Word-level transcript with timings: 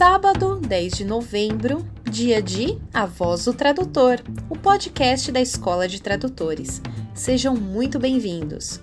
Sábado, 0.00 0.58
10 0.58 0.94
de 0.94 1.04
novembro, 1.04 1.86
dia 2.10 2.40
de 2.40 2.80
A 2.90 3.04
Voz 3.04 3.44
do 3.44 3.52
Tradutor, 3.52 4.16
o 4.48 4.56
podcast 4.56 5.30
da 5.30 5.42
Escola 5.42 5.86
de 5.86 6.00
Tradutores. 6.00 6.80
Sejam 7.14 7.54
muito 7.54 7.98
bem-vindos. 7.98 8.80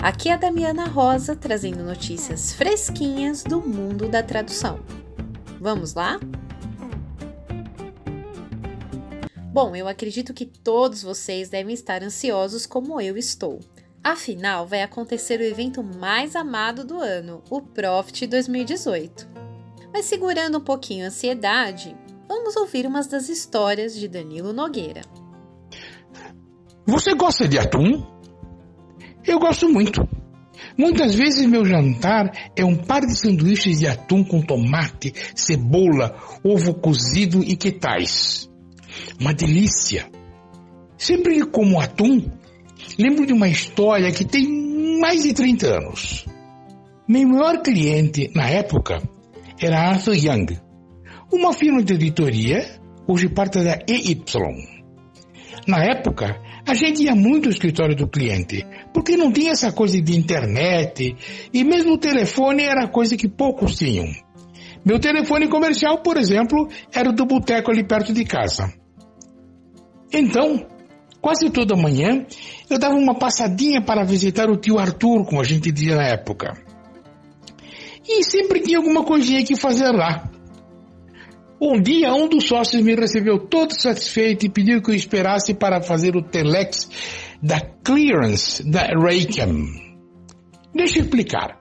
Aqui 0.00 0.30
é 0.30 0.32
a 0.32 0.36
Damiana 0.36 0.88
Rosa 0.88 1.36
trazendo 1.36 1.84
notícias 1.84 2.52
fresquinhas 2.54 3.44
do 3.44 3.60
mundo 3.60 4.08
da 4.08 4.20
tradução. 4.20 4.80
Vamos 5.60 5.94
lá? 5.94 6.18
Bom, 9.52 9.76
eu 9.76 9.86
acredito 9.86 10.34
que 10.34 10.44
todos 10.44 11.04
vocês 11.04 11.50
devem 11.50 11.72
estar 11.72 12.02
ansiosos 12.02 12.66
como 12.66 13.00
eu 13.00 13.16
estou. 13.16 13.60
Afinal, 14.02 14.66
vai 14.66 14.82
acontecer 14.82 15.38
o 15.38 15.44
evento 15.44 15.84
mais 15.84 16.34
amado 16.34 16.84
do 16.84 16.98
ano, 16.98 17.44
o 17.48 17.62
Profit 17.62 18.26
2018. 18.26 19.41
Mas 19.92 20.06
segurando 20.06 20.58
um 20.58 20.64
pouquinho 20.64 21.04
a 21.04 21.08
ansiedade, 21.08 21.94
vamos 22.26 22.56
ouvir 22.56 22.86
umas 22.86 23.06
das 23.06 23.28
histórias 23.28 23.94
de 23.94 24.08
Danilo 24.08 24.52
Nogueira. 24.52 25.02
Você 26.86 27.14
gosta 27.14 27.46
de 27.46 27.58
atum? 27.58 28.02
Eu 29.24 29.38
gosto 29.38 29.68
muito. 29.68 30.00
Muitas 30.78 31.14
vezes 31.14 31.46
meu 31.46 31.64
jantar 31.64 32.50
é 32.56 32.64
um 32.64 32.76
par 32.76 33.02
de 33.02 33.14
sanduíches 33.14 33.80
de 33.80 33.86
atum 33.86 34.24
com 34.24 34.40
tomate, 34.40 35.12
cebola, 35.34 36.16
ovo 36.42 36.74
cozido 36.74 37.42
e 37.44 37.54
tais. 37.56 38.50
Uma 39.20 39.34
delícia. 39.34 40.10
Sempre 40.96 41.34
que 41.34 41.46
como 41.46 41.78
atum, 41.78 42.30
lembro 42.98 43.26
de 43.26 43.32
uma 43.32 43.48
história 43.48 44.10
que 44.10 44.24
tem 44.24 44.98
mais 45.00 45.22
de 45.22 45.34
30 45.34 45.66
anos. 45.66 46.26
Meu 47.06 47.28
maior 47.28 47.60
cliente 47.60 48.30
na 48.34 48.48
época 48.48 49.02
era 49.66 49.90
Arthur 49.90 50.14
Young, 50.14 50.58
uma 51.32 51.52
firma 51.52 51.82
de 51.82 51.94
editoria 51.94 52.80
hoje 53.06 53.28
parte 53.28 53.62
da 53.62 53.78
EY. 53.88 54.22
Na 55.66 55.84
época, 55.84 56.40
a 56.66 56.74
gente 56.74 57.02
ia 57.02 57.14
muito 57.14 57.46
ao 57.46 57.52
escritório 57.52 57.96
do 57.96 58.08
cliente, 58.08 58.66
porque 58.92 59.16
não 59.16 59.32
tinha 59.32 59.52
essa 59.52 59.72
coisa 59.72 60.00
de 60.00 60.16
internet 60.16 61.16
e 61.52 61.64
mesmo 61.64 61.94
o 61.94 61.98
telefone 61.98 62.64
era 62.64 62.88
coisa 62.88 63.16
que 63.16 63.28
poucos 63.28 63.76
tinham. 63.76 64.06
Meu 64.84 64.98
telefone 64.98 65.48
comercial, 65.48 66.02
por 66.02 66.16
exemplo, 66.16 66.68
era 66.92 67.08
o 67.08 67.12
do 67.12 67.24
boteco 67.24 67.70
ali 67.70 67.86
perto 67.86 68.12
de 68.12 68.24
casa. 68.24 68.72
Então, 70.12 70.66
quase 71.20 71.50
toda 71.50 71.76
manhã, 71.76 72.26
eu 72.68 72.78
dava 72.78 72.94
uma 72.96 73.14
passadinha 73.14 73.80
para 73.80 74.04
visitar 74.04 74.50
o 74.50 74.56
tio 74.56 74.78
Arthur, 74.78 75.24
como 75.24 75.40
a 75.40 75.44
gente 75.44 75.70
dizia 75.70 75.96
na 75.96 76.08
época. 76.08 76.71
E 78.08 78.24
sempre 78.24 78.60
tinha 78.60 78.78
alguma 78.78 79.04
coisinha 79.04 79.44
que 79.44 79.56
fazer 79.56 79.90
lá. 79.92 80.30
Um 81.60 81.80
dia, 81.80 82.12
um 82.12 82.28
dos 82.28 82.48
sócios 82.48 82.82
me 82.82 82.94
recebeu 82.96 83.38
todo 83.38 83.72
satisfeito 83.72 84.44
e 84.44 84.50
pediu 84.50 84.82
que 84.82 84.90
eu 84.90 84.94
esperasse 84.94 85.54
para 85.54 85.80
fazer 85.80 86.16
o 86.16 86.22
telex 86.22 86.90
da 87.40 87.60
clearance 87.60 88.68
da 88.68 88.86
Raycam. 88.86 89.66
Deixa 90.74 90.98
eu 90.98 91.04
explicar. 91.04 91.60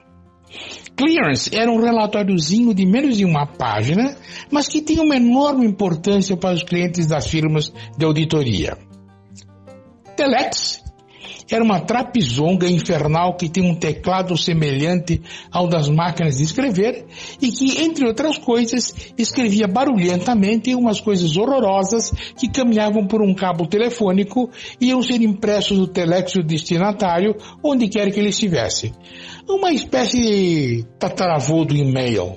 Clearance 0.95 1.55
era 1.55 1.71
um 1.71 1.79
relatóriozinho 1.79 2.73
de 2.73 2.85
menos 2.85 3.17
de 3.17 3.25
uma 3.25 3.45
página, 3.45 4.15
mas 4.49 4.67
que 4.67 4.81
tinha 4.81 5.03
uma 5.03 5.15
enorme 5.15 5.67
importância 5.67 6.35
para 6.35 6.55
os 6.55 6.63
clientes 6.63 7.05
das 7.05 7.27
firmas 7.27 7.71
de 7.95 8.03
auditoria. 8.03 8.77
Telex 10.15 10.81
era 11.51 11.63
uma 11.63 11.79
trapizonga 11.79 12.69
infernal 12.69 13.35
que 13.35 13.49
tem 13.49 13.63
um 13.63 13.75
teclado 13.75 14.37
semelhante 14.37 15.21
ao 15.51 15.67
das 15.67 15.89
máquinas 15.89 16.37
de 16.37 16.43
escrever 16.43 17.05
e 17.41 17.51
que, 17.51 17.81
entre 17.81 18.07
outras 18.07 18.37
coisas, 18.37 18.93
escrevia 19.17 19.67
barulhentamente 19.67 20.73
umas 20.73 21.01
coisas 21.01 21.35
horrorosas 21.35 22.11
que 22.37 22.49
caminhavam 22.49 23.05
por 23.05 23.21
um 23.21 23.33
cabo 23.33 23.67
telefônico 23.67 24.49
e 24.79 24.87
iam 24.87 25.01
ser 25.01 25.21
impressos 25.21 25.77
no 25.77 25.87
telex 25.87 26.33
do 26.33 26.43
destinatário 26.43 27.35
onde 27.63 27.87
quer 27.87 28.11
que 28.11 28.19
ele 28.19 28.29
estivesse. 28.29 28.93
Uma 29.47 29.71
espécie 29.71 30.21
de 30.21 30.85
tataravô 30.97 31.65
do 31.65 31.75
e-mail. 31.75 32.35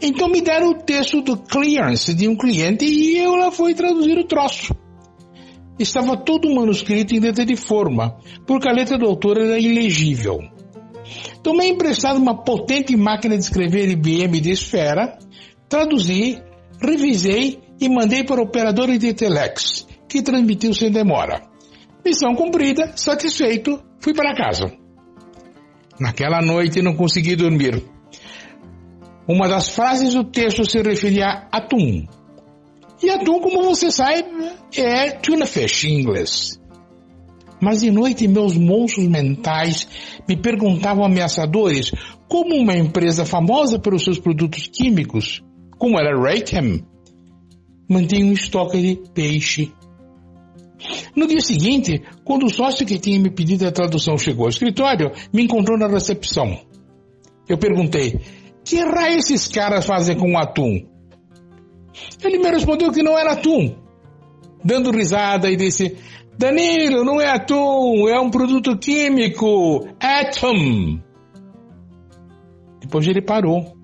Então 0.00 0.28
me 0.28 0.40
deram 0.40 0.70
o 0.70 0.74
texto 0.74 1.20
do 1.20 1.36
clearance 1.36 2.14
de 2.14 2.28
um 2.28 2.36
cliente 2.36 2.84
e 2.84 3.18
eu 3.18 3.34
lá 3.34 3.50
fui 3.50 3.74
traduzir 3.74 4.16
o 4.18 4.24
troço. 4.24 4.74
Estava 5.78 6.16
todo 6.16 6.48
o 6.48 6.54
manuscrito 6.54 7.14
em 7.14 7.20
letra 7.20 7.46
de 7.46 7.56
forma, 7.56 8.18
porque 8.46 8.68
a 8.68 8.72
letra 8.72 8.98
do 8.98 9.06
autor 9.06 9.38
era 9.38 9.58
ilegível. 9.58 10.38
Tomei 11.42 11.70
emprestado 11.70 12.18
uma 12.18 12.42
potente 12.42 12.96
máquina 12.96 13.36
de 13.36 13.44
escrever 13.44 13.88
IBM 13.88 14.40
de 14.40 14.50
esfera, 14.50 15.18
traduzi, 15.68 16.42
revisei 16.80 17.60
e 17.80 17.88
mandei 17.88 18.24
para 18.24 18.40
o 18.40 18.44
operador 18.44 18.96
de 18.98 19.14
telex, 19.14 19.86
que 20.08 20.22
transmitiu 20.22 20.74
sem 20.74 20.90
demora. 20.90 21.42
Missão 22.04 22.34
cumprida, 22.34 22.96
satisfeito, 22.96 23.80
fui 24.00 24.12
para 24.12 24.34
casa. 24.34 24.72
Naquela 26.00 26.40
noite 26.40 26.82
não 26.82 26.94
consegui 26.94 27.36
dormir. 27.36 27.84
Uma 29.28 29.48
das 29.48 29.68
frases 29.68 30.14
do 30.14 30.24
texto 30.24 30.64
se 30.64 30.80
referia 30.80 31.26
a 31.26 31.58
atum, 31.58 32.06
e 33.02 33.10
atum, 33.10 33.40
como 33.40 33.62
você 33.62 33.90
sabe, 33.90 34.24
é 34.76 35.10
tuna 35.10 35.46
fish 35.46 35.84
em 35.84 36.00
inglês. 36.00 36.60
Mas 37.60 37.80
de 37.80 37.90
noite 37.90 38.28
meus 38.28 38.56
monstros 38.56 39.06
mentais 39.08 39.88
me 40.28 40.36
perguntavam 40.36 41.04
ameaçadores 41.04 41.92
como 42.28 42.54
uma 42.54 42.76
empresa 42.76 43.24
famosa 43.24 43.78
pelos 43.78 44.04
seus 44.04 44.18
produtos 44.18 44.68
químicos, 44.68 45.42
como 45.76 45.98
era 45.98 46.16
Raychem, 46.16 46.84
mantinha 47.88 48.26
um 48.26 48.32
estoque 48.32 48.80
de 48.80 49.10
peixe. 49.12 49.72
No 51.16 51.26
dia 51.26 51.40
seguinte, 51.40 52.02
quando 52.24 52.46
o 52.46 52.50
sócio 52.50 52.86
que 52.86 52.98
tinha 52.98 53.18
me 53.18 53.30
pedido 53.30 53.66
a 53.66 53.72
tradução 53.72 54.16
chegou 54.16 54.44
ao 54.44 54.50
escritório, 54.50 55.10
me 55.32 55.42
encontrou 55.42 55.76
na 55.76 55.88
recepção. 55.88 56.60
Eu 57.48 57.58
perguntei, 57.58 58.20
que 58.64 58.76
raio 58.76 59.18
esses 59.18 59.48
caras 59.48 59.86
fazem 59.86 60.16
com 60.16 60.32
o 60.32 60.38
atum? 60.38 60.97
Ele 62.22 62.38
me 62.38 62.50
respondeu 62.50 62.92
que 62.92 63.02
não 63.02 63.18
era 63.18 63.32
atum, 63.32 63.76
dando 64.64 64.90
risada 64.90 65.50
e 65.50 65.56
disse: 65.56 65.96
Danilo, 66.36 67.04
não 67.04 67.20
é 67.20 67.28
atum, 67.28 68.08
é 68.08 68.18
um 68.20 68.30
produto 68.30 68.76
químico, 68.78 69.88
atom. 70.00 71.00
Depois 72.80 73.06
ele 73.06 73.22
parou, 73.22 73.76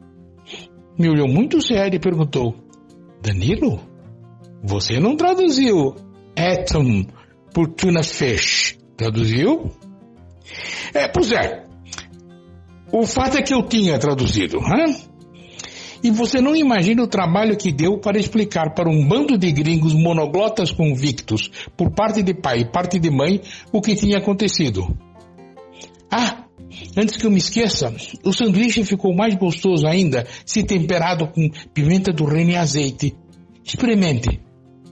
me 0.99 1.09
olhou 1.09 1.29
muito 1.29 1.61
sério 1.61 1.97
e 1.97 2.01
perguntou: 2.01 2.55
Danilo, 3.21 3.81
você 4.63 5.01
não 5.01 5.17
traduziu 5.17 5.95
atom 6.37 7.05
por 7.53 7.69
tuna 7.69 8.03
fish, 8.03 8.79
traduziu? 8.97 9.71
É, 10.93 11.09
pois 11.09 11.33
é. 11.33 11.65
O 12.93 13.05
fato 13.05 13.39
é 13.39 13.43
que 13.43 13.53
eu 13.53 13.63
tinha 13.67 13.99
traduzido, 13.99 14.59
hein? 14.59 14.95
E 16.05 16.11
você 16.11 16.39
não 16.39 16.55
imagina 16.55 17.03
o 17.03 17.07
trabalho 17.07 17.57
que 17.57 17.73
deu 17.73 17.97
para 17.99 18.19
explicar 18.19 18.75
para 18.75 18.91
um 18.91 19.09
bando 19.09 19.39
de 19.39 19.51
gringos 19.51 19.95
monoglotas 19.95 20.71
convictos, 20.71 21.51
por 21.75 21.93
parte 21.93 22.23
de 22.23 22.35
pai 22.35 22.61
e 22.61 22.71
parte 22.71 22.99
de 22.99 23.11
mãe, 23.11 23.41
o 23.73 23.81
que 23.81 23.95
tinha 23.95 24.19
acontecido. 24.19 24.87
Ah, 26.11 26.45
antes 26.95 27.17
que 27.17 27.27
eu 27.27 27.31
me 27.31 27.39
esqueça, 27.39 27.91
o 28.23 28.35
sanduíche 28.35 28.85
ficou 28.85 29.17
mais 29.17 29.35
gostoso 29.35 29.87
ainda 29.87 30.27
se 30.45 30.63
temperado 30.63 31.27
com 31.29 31.49
pimenta 31.73 32.13
do 32.13 32.27
reino 32.27 32.51
e 32.51 32.57
azeite. 32.57 33.17
Experimente. 33.65 34.43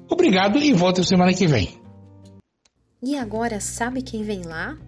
Obrigado 0.09 0.59
e 0.61 0.73
volta 0.73 1.05
semana 1.05 1.35
que 1.35 1.47
vem. 1.47 1.79
E 3.03 3.19
agora 3.19 3.61
sabe 3.61 4.01
quem 4.01 4.23
vem 4.23 4.45
lá? 4.45 4.79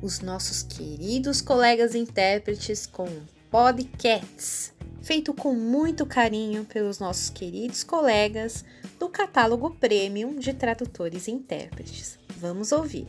Os 0.00 0.20
nossos 0.20 0.62
queridos 0.62 1.40
colegas 1.40 1.96
intérpretes 1.96 2.86
com 2.86 3.08
podcasts 3.50 4.75
feito 5.06 5.32
com 5.32 5.54
muito 5.54 6.04
carinho 6.04 6.64
pelos 6.64 6.98
nossos 6.98 7.30
queridos 7.30 7.84
colegas 7.84 8.64
do 8.98 9.08
catálogo 9.08 9.70
Premium 9.70 10.34
de 10.34 10.52
Tradutores 10.52 11.28
e 11.28 11.30
Intérpretes. 11.30 12.18
Vamos 12.36 12.72
ouvir. 12.72 13.06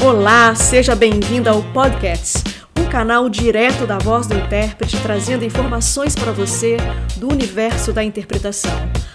Olá, 0.00 0.54
seja 0.54 0.94
bem-vindo 0.94 1.50
ao 1.50 1.60
podcast, 1.72 2.38
um 2.78 2.88
canal 2.88 3.28
direto 3.28 3.84
da 3.84 3.98
voz 3.98 4.28
do 4.28 4.36
intérprete 4.36 5.02
trazendo 5.02 5.44
informações 5.44 6.14
para 6.14 6.30
você 6.30 6.76
do 7.16 7.28
universo 7.28 7.92
da 7.92 8.04
interpretação 8.04 8.70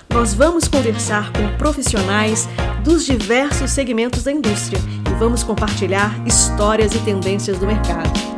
nós 0.09 0.33
vamos 0.33 0.67
conversar 0.67 1.31
com 1.33 1.57
profissionais 1.57 2.47
dos 2.83 3.05
diversos 3.05 3.71
segmentos 3.71 4.23
da 4.23 4.31
indústria 4.31 4.79
e 5.09 5.13
vamos 5.19 5.43
compartilhar 5.43 6.11
histórias 6.25 6.93
e 6.93 6.99
tendências 6.99 7.57
do 7.59 7.67
mercado. 7.67 8.37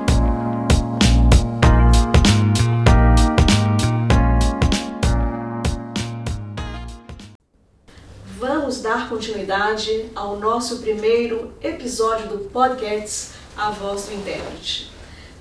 dar 8.90 9.08
continuidade 9.08 10.10
ao 10.16 10.40
nosso 10.40 10.80
primeiro 10.80 11.54
episódio 11.62 12.28
do 12.28 12.40
podcast 12.50 13.34
A 13.56 13.70
Voz 13.70 14.08
do 14.08 14.16
Intérprete. 14.16 14.92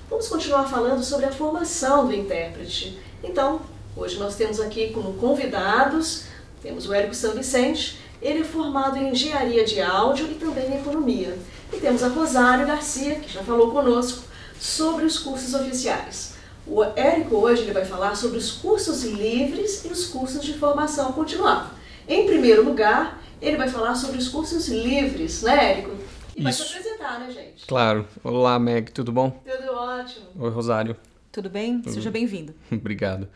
Vamos 0.07 0.27
continuar 0.27 0.65
falando 0.65 1.03
sobre 1.03 1.25
a 1.25 1.31
formação 1.31 2.05
do 2.05 2.13
intérprete. 2.13 2.99
Então, 3.23 3.61
hoje 3.99 4.17
nós 4.17 4.35
temos 4.35 4.59
aqui 4.59 4.91
como 4.91 5.13
convidados, 5.13 6.23
temos 6.61 6.87
o 6.87 6.93
Érico 6.93 7.13
São 7.13 7.33
Vicente, 7.33 7.99
ele 8.21 8.39
é 8.39 8.43
formado 8.43 8.97
em 8.97 9.11
engenharia 9.11 9.63
de 9.65 9.81
áudio 9.81 10.27
e 10.31 10.35
também 10.35 10.71
em 10.71 10.79
economia. 10.79 11.37
E 11.71 11.77
temos 11.77 12.01
a 12.01 12.07
Rosário 12.07 12.65
Garcia, 12.65 13.15
que 13.15 13.31
já 13.31 13.43
falou 13.43 13.71
conosco 13.71 14.23
sobre 14.59 15.05
os 15.05 15.17
cursos 15.19 15.53
oficiais. 15.53 16.33
O 16.65 16.83
Érico 16.83 17.35
hoje 17.35 17.63
ele 17.63 17.71
vai 17.71 17.85
falar 17.85 18.15
sobre 18.15 18.37
os 18.37 18.51
cursos 18.51 19.03
livres 19.03 19.85
e 19.85 19.87
os 19.89 20.07
cursos 20.07 20.41
de 20.41 20.53
formação 20.53 21.11
continuada. 21.13 21.71
Em 22.07 22.25
primeiro 22.25 22.63
lugar, 22.63 23.21
ele 23.41 23.57
vai 23.57 23.69
falar 23.69 23.95
sobre 23.95 24.17
os 24.17 24.27
cursos 24.27 24.67
livres, 24.67 25.41
né, 25.41 25.71
Érico? 25.71 25.91
E 26.35 26.43
vai 26.43 26.53
se 26.53 26.61
apresentar, 26.61 27.19
né, 27.19 27.31
gente? 27.31 27.65
Claro. 27.65 28.07
Olá, 28.23 28.57
Meg, 28.59 28.91
tudo 28.91 29.11
bom? 29.11 29.41
Tudo 29.45 29.73
ótimo. 29.73 30.25
Oi, 30.37 30.49
Rosário. 30.49 30.95
Tudo 31.31 31.49
bem? 31.49 31.81
Tudo. 31.81 31.93
Seja 31.93 32.11
bem-vindo. 32.11 32.53
Obrigado. 32.71 33.27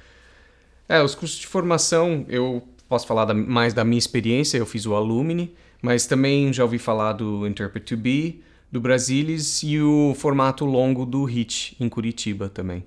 É, 0.88 1.02
os 1.02 1.16
cursos 1.16 1.40
de 1.40 1.48
formação, 1.48 2.26
eu 2.28 2.62
posso 2.90 3.08
falar 3.08 3.26
da, 3.26 3.34
mais 3.34 3.74
da 3.74 3.84
minha 3.84 3.98
experiência, 3.98 4.58
eu 4.58 4.66
fiz 4.66 4.86
o 4.86 4.94
Alumni, 4.94 5.54
mas 5.82 6.06
também 6.06 6.52
já 6.52 6.64
ouvi 6.64 6.78
falar 6.78 7.14
do 7.14 7.48
Interpret 7.48 7.82
to 7.82 7.98
Be, 7.98 8.42
do 8.72 8.82
Brasilis 8.82 9.62
e 9.64 9.80
o 9.80 10.14
formato 10.16 10.66
longo 10.66 11.06
do 11.06 11.24
HIT, 11.24 11.78
em 11.80 11.88
Curitiba 11.88 12.50
também. 12.50 12.84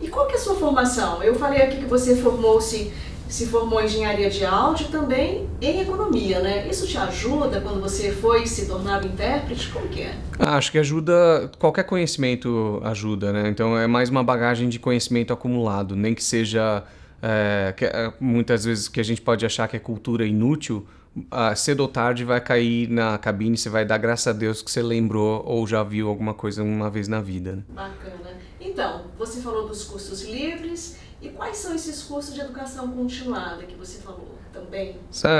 E 0.00 0.08
qual 0.08 0.26
que 0.26 0.32
é 0.32 0.36
a 0.36 0.40
sua 0.40 0.56
formação? 0.56 1.22
Eu 1.22 1.34
falei 1.36 1.62
aqui 1.62 1.76
que 1.76 1.84
você 1.84 2.16
formou-se 2.16 2.92
se 3.32 3.46
formou 3.46 3.80
em 3.80 3.86
engenharia 3.86 4.28
de 4.28 4.44
áudio 4.44 4.88
também 4.88 5.48
em 5.58 5.80
economia, 5.80 6.40
né? 6.40 6.68
Isso 6.68 6.86
te 6.86 6.98
ajuda 6.98 7.62
quando 7.62 7.80
você 7.80 8.12
foi 8.12 8.46
se 8.46 8.66
tornar 8.66 9.02
intérprete? 9.06 9.70
Como 9.70 9.88
que 9.88 10.02
é? 10.02 10.14
Ah, 10.38 10.56
acho 10.58 10.70
que 10.70 10.78
ajuda, 10.78 11.50
qualquer 11.58 11.84
conhecimento 11.84 12.78
ajuda, 12.84 13.32
né? 13.32 13.48
Então 13.48 13.76
é 13.76 13.86
mais 13.86 14.10
uma 14.10 14.22
bagagem 14.22 14.68
de 14.68 14.78
conhecimento 14.78 15.32
acumulado, 15.32 15.96
nem 15.96 16.14
que 16.14 16.22
seja 16.22 16.84
é, 17.22 17.72
que, 17.74 17.86
é, 17.86 18.12
muitas 18.20 18.66
vezes 18.66 18.86
que 18.86 19.00
a 19.00 19.04
gente 19.04 19.22
pode 19.22 19.46
achar 19.46 19.66
que 19.66 19.76
é 19.76 19.80
cultura 19.80 20.26
inútil, 20.26 20.86
ah, 21.30 21.54
cedo 21.54 21.80
ou 21.80 21.88
tarde 21.88 22.24
vai 22.24 22.40
cair 22.40 22.86
na 22.90 23.16
cabine, 23.16 23.56
você 23.56 23.70
vai 23.70 23.86
dar 23.86 23.96
graças 23.96 24.26
a 24.26 24.32
Deus 24.32 24.60
que 24.60 24.70
você 24.70 24.82
lembrou 24.82 25.42
ou 25.46 25.66
já 25.66 25.82
viu 25.82 26.06
alguma 26.06 26.34
coisa 26.34 26.62
uma 26.62 26.90
vez 26.90 27.08
na 27.08 27.22
vida. 27.22 27.52
Né? 27.56 27.62
Bacana. 27.70 28.51
Então, 28.72 29.02
você 29.18 29.42
falou 29.42 29.68
dos 29.68 29.84
cursos 29.84 30.22
livres 30.22 30.96
e 31.20 31.28
quais 31.28 31.58
são 31.58 31.74
esses 31.74 32.02
cursos 32.02 32.34
de 32.34 32.40
educação 32.40 32.90
continuada 32.90 33.64
que 33.64 33.76
você 33.76 34.00
falou 34.00 34.34
também? 34.50 34.96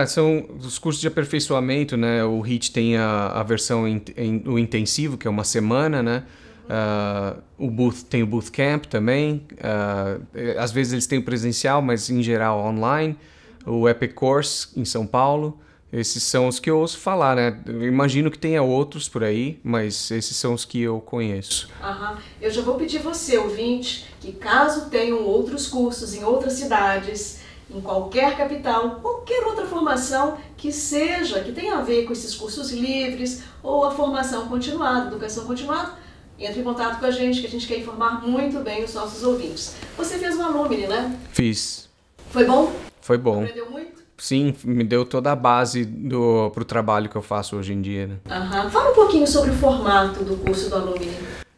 são 0.07 0.47
os 0.59 0.79
cursos 0.79 1.01
de 1.01 1.09
aperfeiçoamento, 1.09 1.97
né? 1.97 2.23
O 2.25 2.43
HIT 2.43 2.71
tem 2.73 2.99
a, 2.99 3.29
a 3.29 3.43
versão 3.43 3.89
in, 3.89 4.03
in, 4.19 4.43
o 4.47 4.59
intensivo, 4.59 5.17
que 5.17 5.27
é 5.27 5.31
uma 5.31 5.45
semana, 5.45 6.03
né? 6.03 6.25
Uh, 6.65 7.43
o 7.59 7.71
Booth 7.71 8.05
tem 8.09 8.23
o 8.23 8.27
Bootcamp 8.27 8.85
também. 8.85 9.47
Uh, 9.55 10.59
às 10.59 10.71
vezes 10.71 10.93
eles 10.93 11.07
têm 11.07 11.19
o 11.19 11.23
presencial, 11.23 11.81
mas 11.81 12.11
em 12.11 12.23
geral 12.23 12.61
online. 12.61 13.17
O 13.65 13.89
Epic 13.89 14.13
Course 14.13 14.69
em 14.77 14.85
São 14.85 15.07
Paulo. 15.07 15.59
Esses 15.93 16.23
são 16.23 16.49
os 16.49 16.59
que 16.59 16.71
eu 16.71 16.79
ouço 16.79 16.99
falar, 16.99 17.37
né? 17.37 17.61
Eu 17.67 17.87
imagino 17.87 18.31
que 18.31 18.39
tenha 18.39 18.63
outros 18.63 19.11
por 19.11 19.23
aí, 19.23 19.61
mas 19.63 20.11
esses 20.11 20.35
são 20.37 20.55
os 20.55 20.65
que 20.65 20.81
eu 20.81 21.01
conheço. 21.01 21.69
Aham. 21.83 22.17
Eu 22.41 22.51
já 22.51 22.63
vou 22.63 22.77
pedir 22.77 22.99
você, 23.01 23.37
ouvinte, 23.37 24.09
que 24.19 24.33
caso 24.33 24.89
tenham 24.89 25.23
outros 25.23 25.67
cursos 25.67 26.15
em 26.15 26.25
outras 26.25 26.55
cidades, 26.55 27.41
em 27.71 27.79
qualquer 27.81 28.39
capital, 28.39 29.01
qualquer 29.03 29.45
outra 29.45 29.67
formação 29.67 30.39
que 30.57 30.73
seja, 30.73 31.41
que 31.41 31.53
tenha 31.53 31.77
a 31.77 31.83
ver 31.83 32.07
com 32.07 32.13
esses 32.15 32.35
cursos 32.35 32.71
livres 32.71 33.43
ou 33.63 33.85
a 33.85 33.91
formação 33.91 34.49
continuada, 34.49 35.09
educação 35.09 35.45
continuada, 35.45 35.93
entre 36.39 36.61
em 36.61 36.65
contato 36.65 37.01
com 37.01 37.07
a 37.07 37.11
gente, 37.11 37.41
que 37.41 37.47
a 37.47 37.51
gente 37.51 37.67
quer 37.67 37.79
informar 37.79 38.27
muito 38.27 38.61
bem 38.61 38.83
os 38.83 38.95
nossos 38.95 39.23
ouvintes. 39.23 39.75
Você 39.99 40.19
fez 40.19 40.37
um 40.37 40.45
alumni, 40.45 40.87
né? 40.87 41.19
Fiz. 41.33 41.91
Foi 42.31 42.45
bom? 42.45 42.73
Foi 43.03 43.19
bom. 43.19 43.43
Aprendeu 43.43 43.71
muito? 43.71 44.02
Sim, 44.19 44.55
me 44.65 44.85
deu 44.85 45.05
toda 45.05 45.33
a 45.33 45.37
base 45.37 45.85
do, 45.85 46.51
pro 46.51 46.65
trabalho 46.65 47.09
que 47.09 47.17
eu 47.17 47.23
faço 47.23 47.57
hoje 47.57 47.73
em 47.73 47.81
dia. 47.81 48.07
Né? 48.07 48.17
Uhum. 48.27 48.71
Fala 48.71 48.91
um 48.91 48.95
pouquinho 48.95 49.27
sobre 49.27 49.51
o 49.51 49.55
formato 49.55 50.23
do 50.25 50.37
curso 50.37 50.71
do 50.71 50.77
Alumni. 50.77 51.11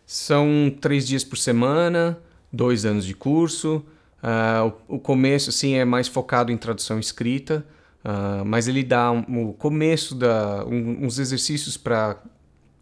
São 0.06 0.74
três 0.80 1.06
dias 1.06 1.24
por 1.24 1.36
semana, 1.36 2.18
dois 2.52 2.84
anos 2.84 3.04
de 3.04 3.14
curso. 3.14 3.84
Uh, 4.22 4.72
o, 4.88 4.96
o, 4.96 4.98
começo, 4.98 5.52
sim, 5.52 5.74
é 5.74 5.84
mais 5.84 6.08
focado 6.08 6.50
em 6.50 6.56
tradução 6.56 6.98
escrita, 6.98 7.66
uh, 8.02 8.44
mas 8.44 8.66
ele 8.66 8.82
dá 8.82 9.12
um, 9.12 9.50
o 9.50 9.52
começo, 9.52 10.14
da, 10.14 10.64
um, 10.64 11.04
uns 11.04 11.18
exercícios 11.18 11.76
para 11.76 12.16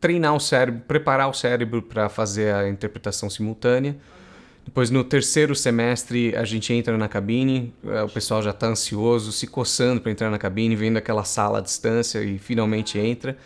treinar 0.01 0.35
o 0.37 0.41
cérebro, 0.41 0.83
preparar 0.87 1.29
o 1.29 1.33
cérebro 1.33 1.83
para 1.83 2.09
fazer 2.09 2.55
a 2.55 2.69
interpretação 2.69 3.29
simultânea. 3.29 3.97
Depois, 4.64 4.91
no 4.91 5.03
terceiro 5.03 5.55
semestre, 5.55 6.35
a 6.37 6.44
gente 6.44 6.73
entra 6.73 6.97
na 6.97 7.09
cabine, 7.09 7.75
é, 7.85 8.03
o 8.03 8.09
pessoal 8.09 8.43
já 8.43 8.50
está 8.50 8.69
ansioso, 8.69 9.32
se 9.32 9.47
coçando 9.47 10.00
para 10.00 10.11
entrar 10.12 10.31
na 10.31 10.38
cabine, 10.38 10.76
vendo 10.76 10.97
aquela 10.97 11.25
sala 11.25 11.59
à 11.59 11.61
distância 11.61 12.23
e 12.23 12.38
finalmente 12.38 12.99
entra. 12.99 13.37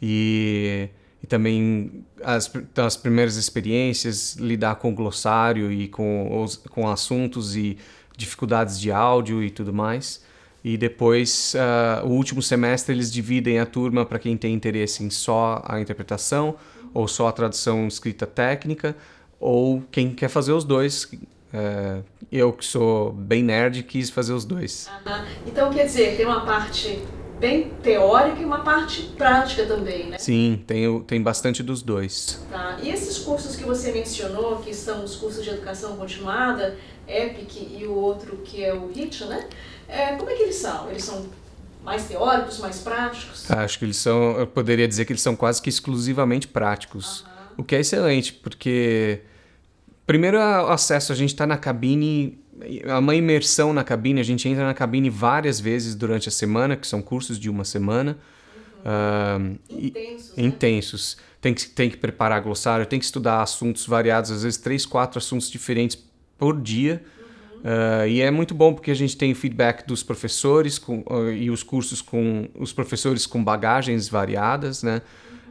E, 0.00 0.88
e 1.22 1.26
também 1.26 2.04
as, 2.22 2.52
então, 2.54 2.86
as 2.86 2.96
primeiras 2.96 3.36
experiências, 3.36 4.36
lidar 4.36 4.76
com 4.76 4.90
o 4.90 4.94
glossário 4.94 5.70
e 5.70 5.88
com, 5.88 6.42
os, 6.42 6.56
com 6.56 6.88
assuntos 6.88 7.54
e 7.54 7.76
dificuldades 8.16 8.80
de 8.80 8.90
áudio 8.90 9.42
e 9.42 9.50
tudo 9.50 9.72
mais. 9.72 10.24
E 10.64 10.76
depois, 10.76 11.54
uh, 11.54 12.04
o 12.06 12.10
último 12.10 12.42
semestre, 12.42 12.94
eles 12.94 13.12
dividem 13.12 13.60
a 13.60 13.66
turma 13.66 14.04
para 14.04 14.18
quem 14.18 14.36
tem 14.36 14.52
interesse 14.52 15.04
em 15.04 15.10
só 15.10 15.62
a 15.64 15.80
interpretação 15.80 16.56
ou 16.92 17.06
só 17.06 17.28
a 17.28 17.32
tradução 17.32 17.86
escrita 17.86 18.26
técnica 18.26 18.96
ou 19.40 19.82
quem 19.90 20.14
quer 20.14 20.28
fazer 20.28 20.52
os 20.52 20.64
dois. 20.64 21.10
É, 21.52 22.00
eu 22.30 22.52
que 22.52 22.64
sou 22.64 23.12
bem 23.12 23.42
nerd 23.42 23.82
quis 23.82 24.10
fazer 24.10 24.32
os 24.32 24.44
dois. 24.44 24.88
Então 25.46 25.72
quer 25.72 25.86
dizer, 25.86 26.16
tem 26.16 26.26
uma 26.26 26.44
parte 26.44 27.00
bem 27.38 27.70
teórica 27.82 28.40
e 28.40 28.44
uma 28.44 28.60
parte 28.60 29.02
prática 29.16 29.64
também, 29.66 30.06
né? 30.06 30.18
Sim, 30.18 30.62
tem, 30.66 31.00
tem 31.02 31.22
bastante 31.22 31.62
dos 31.62 31.82
dois. 31.82 32.40
Tá. 32.50 32.78
E 32.82 32.88
esses 32.88 33.18
cursos 33.18 33.56
que 33.56 33.64
você 33.64 33.92
mencionou, 33.92 34.56
que 34.56 34.74
são 34.74 35.04
os 35.04 35.16
cursos 35.16 35.44
de 35.44 35.50
educação 35.50 35.96
continuada, 35.96 36.76
EPIC 37.06 37.78
e 37.78 37.86
o 37.86 37.94
outro 37.94 38.38
que 38.38 38.64
é 38.64 38.74
o 38.74 38.90
HIT, 38.90 39.24
né? 39.26 39.48
É, 39.88 40.16
como 40.16 40.30
é 40.30 40.34
que 40.34 40.42
eles 40.44 40.56
são? 40.56 40.90
Eles 40.90 41.04
são 41.04 41.26
mais 41.84 42.04
teóricos, 42.08 42.58
mais 42.58 42.78
práticos? 42.78 43.48
Acho 43.50 43.78
que 43.78 43.84
eles 43.84 43.96
são, 43.96 44.38
eu 44.38 44.46
poderia 44.46 44.88
dizer 44.88 45.04
que 45.04 45.12
eles 45.12 45.22
são 45.22 45.36
quase 45.36 45.62
que 45.62 45.68
exclusivamente 45.68 46.48
práticos. 46.48 47.20
Uhum. 47.20 47.35
O 47.56 47.64
que 47.64 47.74
é 47.74 47.80
excelente, 47.80 48.32
porque 48.32 49.20
primeiro 50.06 50.38
o 50.38 50.68
acesso, 50.68 51.12
a 51.12 51.16
gente 51.16 51.30
está 51.30 51.46
na 51.46 51.56
cabine, 51.56 52.38
é 52.60 52.94
uma 52.94 53.14
imersão 53.14 53.72
na 53.72 53.82
cabine, 53.82 54.20
a 54.20 54.24
gente 54.24 54.48
entra 54.48 54.64
na 54.64 54.74
cabine 54.74 55.10
várias 55.10 55.58
vezes 55.58 55.94
durante 55.94 56.28
a 56.28 56.32
semana, 56.32 56.76
que 56.76 56.86
são 56.86 57.02
cursos 57.02 57.38
de 57.38 57.48
uma 57.48 57.64
semana. 57.64 58.18
Uhum. 58.84 59.54
Uh, 59.54 59.84
intensos. 59.86 60.32
E, 60.36 60.40
né? 60.40 60.46
Intensos. 60.48 61.16
Tem 61.40 61.54
que, 61.54 61.68
tem 61.68 61.90
que 61.90 61.96
preparar 61.96 62.40
glossário, 62.40 62.86
tem 62.86 62.98
que 62.98 63.04
estudar 63.04 63.42
assuntos 63.42 63.86
variados, 63.86 64.30
às 64.30 64.42
vezes 64.42 64.58
três, 64.58 64.84
quatro 64.84 65.18
assuntos 65.18 65.50
diferentes 65.50 65.98
por 66.38 66.60
dia. 66.60 67.02
Uh, 67.56 68.06
e 68.06 68.20
é 68.20 68.30
muito 68.30 68.54
bom 68.54 68.72
porque 68.72 68.90
a 68.90 68.94
gente 68.94 69.16
tem 69.16 69.34
feedback 69.34 69.86
dos 69.86 70.02
professores 70.02 70.78
com, 70.78 71.00
uh, 71.10 71.32
e 71.32 71.50
os 71.50 71.62
cursos 71.62 72.00
com 72.00 72.48
os 72.54 72.72
professores 72.72 73.26
com 73.26 73.42
bagagens 73.42 74.08
variadas, 74.08 74.82
né? 74.82 75.02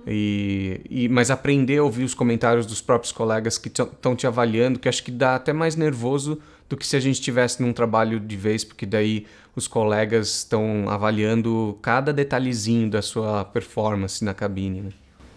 E, 0.08 0.82
e, 0.90 1.10
mas 1.10 1.32
aprender 1.32 1.80
a 1.80 1.84
ouvir 1.84 2.04
os 2.04 2.14
comentários 2.14 2.66
dos 2.66 2.80
próprios 2.82 3.12
colegas 3.12 3.58
que 3.58 3.70
estão 3.70 4.16
te 4.16 4.28
avaliando, 4.28 4.78
que 4.78 4.88
acho 4.88 5.04
que 5.04 5.12
dá 5.12 5.36
até 5.36 5.52
mais 5.52 5.76
nervoso 5.76 6.40
do 6.70 6.78
que 6.78 6.86
se 6.86 6.96
a 6.96 7.00
gente 7.00 7.16
estivesse 7.16 7.62
num 7.62 7.74
trabalho 7.74 8.20
de 8.20 8.38
vez, 8.38 8.64
porque 8.64 8.86
daí 8.86 9.26
os 9.56 9.68
colegas 9.68 10.28
estão 10.28 10.86
avaliando 10.90 11.78
cada 11.82 12.12
detalhezinho 12.12 12.90
da 12.90 13.02
sua 13.02 13.46
performance 13.46 14.24
na 14.24 14.34
cabine. 14.34 14.82
Né? 14.82 14.90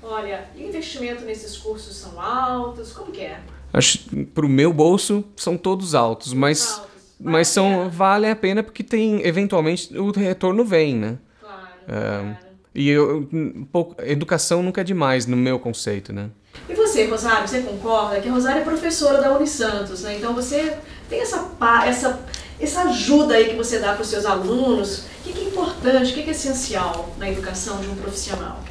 Olha, 0.02 0.48
e 0.56 0.64
investimento 0.64 1.24
nesses 1.24 1.56
cursos 1.56 1.96
são 1.96 2.20
altos? 2.20 2.92
Como 2.92 3.12
que 3.12 3.20
é? 3.20 3.40
Acho 3.72 3.98
para 4.26 4.44
o 4.44 4.48
meu 4.48 4.72
bolso 4.72 5.24
são 5.36 5.56
todos 5.56 5.94
altos, 5.94 6.32
mas, 6.32 6.78
altos. 6.78 6.90
mas 7.20 7.48
são, 7.48 7.90
vale 7.90 8.28
a 8.28 8.34
pena 8.34 8.62
porque 8.62 8.82
tem 8.82 9.26
eventualmente 9.26 9.96
o 9.96 10.10
retorno 10.10 10.64
vem, 10.64 10.96
né? 10.96 11.18
Claro, 11.40 11.68
é, 11.86 12.20
claro. 12.20 12.47
E 12.78 12.90
eu, 12.90 13.28
um 13.32 13.64
pouco, 13.64 14.00
educação 14.00 14.62
nunca 14.62 14.82
é 14.82 14.84
demais 14.84 15.26
no 15.26 15.36
meu 15.36 15.58
conceito, 15.58 16.12
né? 16.12 16.30
E 16.68 16.74
você, 16.74 17.06
Rosário, 17.06 17.48
você 17.48 17.60
concorda 17.60 18.20
que 18.20 18.28
a 18.28 18.32
Rosário 18.32 18.60
é 18.60 18.64
professora 18.64 19.20
da 19.20 19.36
Unisantos, 19.36 20.02
né? 20.02 20.16
Então 20.16 20.32
você 20.32 20.78
tem 21.10 21.20
essa, 21.20 21.50
essa, 21.84 22.20
essa 22.60 22.82
ajuda 22.82 23.34
aí 23.34 23.48
que 23.48 23.56
você 23.56 23.80
dá 23.80 23.94
para 23.94 24.02
os 24.02 24.06
seus 24.06 24.24
alunos. 24.24 24.98
O 24.98 25.24
que, 25.24 25.32
que 25.32 25.40
é 25.40 25.48
importante, 25.48 26.12
o 26.12 26.14
que, 26.14 26.22
que 26.22 26.28
é 26.28 26.32
essencial 26.32 27.12
na 27.18 27.28
educação 27.28 27.80
de 27.80 27.88
um 27.88 27.96
profissional? 27.96 28.62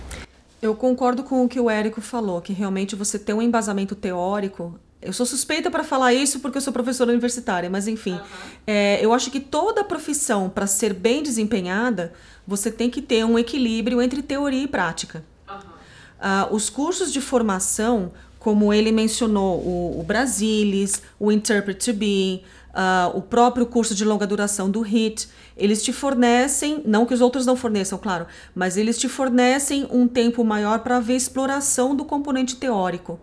Eu 0.61 0.73
concordo 0.73 1.21
com 1.21 1.43
o 1.43 1.49
que 1.49 1.59
o 1.59 1.69
Érico 1.69 1.99
falou, 1.99 2.39
que 2.39 2.53
realmente 2.53 2.95
você 2.95 3.19
ter 3.19 3.33
um 3.33 3.41
embasamento 3.41 3.93
teórico 3.93 4.79
Eu 5.01 5.11
sou 5.11 5.25
suspeita 5.25 5.69
para 5.69 5.83
falar 5.83 6.13
isso 6.13 6.39
porque 6.39 6.57
eu 6.57 6.61
sou 6.61 6.71
professora 6.71 7.11
universitária, 7.11 7.69
mas 7.69 7.87
enfim, 7.87 8.13
uhum. 8.13 8.19
é, 8.65 9.03
eu 9.03 9.13
acho 9.13 9.29
que 9.29 9.39
toda 9.39 9.83
profissão, 9.83 10.49
para 10.49 10.65
ser 10.65 10.93
bem 10.93 11.21
desempenhada, 11.21 12.13
você 12.47 12.71
tem 12.71 12.89
que 12.89 13.01
ter 13.01 13.25
um 13.25 13.37
equilíbrio 13.37 14.01
entre 14.01 14.21
teoria 14.21 14.63
e 14.63 14.67
prática. 14.67 15.23
Uhum. 15.49 15.57
Uh, 15.57 16.55
os 16.55 16.69
cursos 16.69 17.11
de 17.11 17.19
formação, 17.19 18.11
como 18.39 18.73
ele 18.73 18.91
mencionou, 18.91 19.57
o, 19.57 19.99
o 19.99 20.03
Brasilis, 20.03 21.01
o 21.19 21.31
Interpret 21.31 21.75
to 21.75 21.93
Be, 21.93 22.41
uh, 22.69 23.17
o 23.17 23.21
próprio 23.21 23.65
curso 23.65 23.93
de 23.93 24.05
longa 24.05 24.25
duração 24.25 24.69
do 24.69 24.81
HIT, 24.81 25.27
eles 25.57 25.83
te 25.83 25.91
fornecem, 25.91 26.81
não 26.85 27.05
que 27.05 27.13
os 27.13 27.21
outros 27.21 27.45
não 27.45 27.55
forneçam, 27.55 27.97
claro, 27.97 28.27
mas 28.55 28.77
eles 28.77 28.97
te 28.97 29.09
fornecem 29.09 29.87
um 29.91 30.07
tempo 30.07 30.43
maior 30.43 30.79
para 30.79 30.99
ver 30.99 31.15
exploração 31.15 31.95
do 31.95 32.05
componente 32.05 32.55
teórico. 32.55 33.19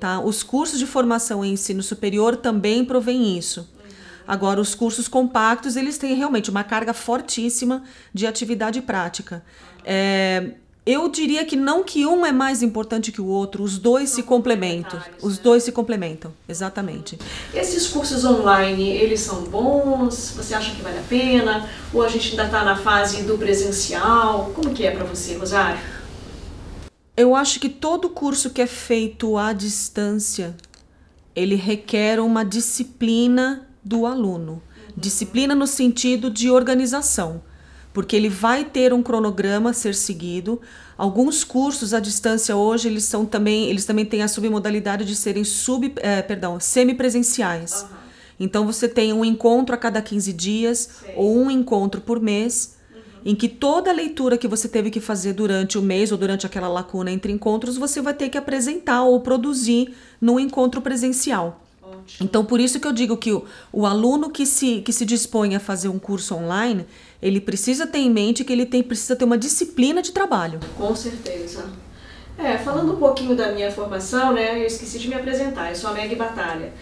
Tá? 0.00 0.20
Os 0.20 0.42
cursos 0.42 0.78
de 0.78 0.86
formação 0.86 1.44
em 1.44 1.52
ensino 1.52 1.82
superior 1.82 2.36
também 2.36 2.84
provêm 2.84 3.38
isso. 3.38 3.68
Agora, 4.26 4.60
os 4.60 4.74
cursos 4.74 5.08
compactos, 5.08 5.76
eles 5.76 5.98
têm 5.98 6.14
realmente 6.14 6.50
uma 6.50 6.64
carga 6.64 6.92
fortíssima 6.92 7.82
de 8.12 8.26
atividade 8.26 8.80
prática. 8.80 9.44
É, 9.84 10.52
eu 10.86 11.08
diria 11.08 11.46
que 11.46 11.56
não 11.56 11.82
que 11.82 12.04
um 12.04 12.26
é 12.26 12.32
mais 12.32 12.62
importante 12.62 13.10
que 13.10 13.20
o 13.20 13.26
outro, 13.26 13.62
os 13.62 13.78
dois 13.78 14.10
se 14.10 14.22
complementam. 14.22 15.00
Os 15.22 15.38
dois 15.38 15.62
se 15.62 15.72
complementam, 15.72 16.30
exatamente. 16.46 17.18
Esses 17.54 17.86
cursos 17.86 18.22
online, 18.22 18.90
eles 18.90 19.20
são 19.20 19.44
bons? 19.44 20.34
Você 20.36 20.54
acha 20.54 20.74
que 20.74 20.82
vale 20.82 20.98
a 20.98 21.02
pena? 21.02 21.68
Ou 21.92 22.02
a 22.02 22.08
gente 22.08 22.30
ainda 22.30 22.44
está 22.44 22.62
na 22.64 22.76
fase 22.76 23.22
do 23.22 23.38
presencial? 23.38 24.52
Como 24.54 24.74
que 24.74 24.84
é 24.84 24.90
para 24.90 25.04
você, 25.04 25.36
Rosário? 25.36 25.80
Eu 27.16 27.34
acho 27.34 27.60
que 27.60 27.70
todo 27.70 28.10
curso 28.10 28.50
que 28.50 28.60
é 28.60 28.66
feito 28.66 29.38
à 29.38 29.54
distância, 29.54 30.54
ele 31.34 31.54
requer 31.54 32.20
uma 32.20 32.44
disciplina 32.44 33.66
do 33.84 34.06
aluno. 34.06 34.62
Disciplina 34.96 35.54
no 35.54 35.66
sentido 35.66 36.30
de 36.30 36.50
organização 36.50 37.42
porque 37.94 38.16
ele 38.16 38.28
vai 38.28 38.64
ter 38.64 38.92
um 38.92 39.02
cronograma 39.02 39.70
a 39.70 39.72
ser 39.72 39.94
seguido. 39.94 40.60
Alguns 40.98 41.44
cursos 41.44 41.94
à 41.94 42.00
distância 42.00 42.56
hoje 42.56 42.88
eles 42.88 43.04
são 43.04 43.24
também 43.24 43.70
eles 43.70 43.86
também 43.86 44.04
têm 44.04 44.20
a 44.20 44.28
submodalidade 44.28 45.04
de 45.04 45.14
serem 45.14 45.44
sub, 45.44 45.94
é, 45.98 46.20
perdão, 46.20 46.58
semipresenciais. 46.58 47.82
Uhum. 47.82 47.96
Então 48.40 48.66
você 48.66 48.88
tem 48.88 49.12
um 49.12 49.24
encontro 49.24 49.76
a 49.76 49.78
cada 49.78 50.02
15 50.02 50.32
dias 50.32 50.90
Sei. 51.00 51.14
ou 51.16 51.38
um 51.38 51.48
encontro 51.48 52.00
por 52.00 52.20
mês, 52.20 52.76
uhum. 52.92 53.00
em 53.26 53.34
que 53.36 53.48
toda 53.48 53.90
a 53.90 53.94
leitura 53.94 54.36
que 54.36 54.48
você 54.48 54.68
teve 54.68 54.90
que 54.90 55.00
fazer 55.00 55.32
durante 55.32 55.78
o 55.78 55.82
mês 55.82 56.10
ou 56.10 56.18
durante 56.18 56.44
aquela 56.44 56.66
lacuna 56.66 57.12
entre 57.12 57.30
encontros, 57.30 57.76
você 57.76 58.00
vai 58.02 58.12
ter 58.12 58.28
que 58.28 58.36
apresentar 58.36 59.04
ou 59.04 59.20
produzir 59.20 59.94
no 60.20 60.40
encontro 60.40 60.82
presencial. 60.82 61.63
Então, 62.20 62.44
por 62.44 62.60
isso 62.60 62.78
que 62.78 62.86
eu 62.86 62.92
digo 62.92 63.16
que 63.16 63.32
o, 63.32 63.44
o 63.72 63.86
aluno 63.86 64.30
que 64.30 64.46
se, 64.46 64.80
que 64.80 64.92
se 64.92 65.04
dispõe 65.04 65.54
a 65.54 65.60
fazer 65.60 65.88
um 65.88 65.98
curso 65.98 66.34
online, 66.34 66.86
ele 67.20 67.40
precisa 67.40 67.86
ter 67.86 67.98
em 67.98 68.10
mente 68.10 68.44
que 68.44 68.52
ele 68.52 68.66
tem, 68.66 68.82
precisa 68.82 69.16
ter 69.16 69.24
uma 69.24 69.38
disciplina 69.38 70.02
de 70.02 70.12
trabalho. 70.12 70.60
Com 70.76 70.94
certeza. 70.94 71.64
É, 72.36 72.58
falando 72.58 72.94
um 72.94 72.96
pouquinho 72.96 73.36
da 73.36 73.52
minha 73.52 73.70
formação, 73.70 74.32
né, 74.32 74.60
eu 74.60 74.66
esqueci 74.66 74.98
de 74.98 75.08
me 75.08 75.14
apresentar, 75.14 75.70
eu 75.70 75.76
sou 75.76 75.90
a 75.90 75.92
Meg 75.92 76.14
Batalha. 76.16 76.72